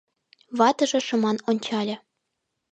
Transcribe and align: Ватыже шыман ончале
Ватыже 0.57 0.99
шыман 1.07 1.37
ончале 1.49 1.95